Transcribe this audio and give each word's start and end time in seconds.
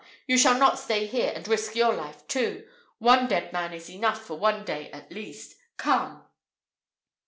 You 0.25 0.35
shall 0.35 0.57
not 0.57 0.79
stay 0.79 1.05
here, 1.05 1.31
and 1.35 1.47
risk 1.47 1.75
your 1.75 1.93
life 1.93 2.27
too. 2.27 2.67
One 2.97 3.27
dead 3.27 3.53
man 3.53 3.71
is 3.71 3.87
enough 3.87 4.19
for 4.25 4.33
one 4.39 4.65
day 4.65 4.89
at 4.89 5.11
least. 5.13 5.57
Come!" 5.77 6.25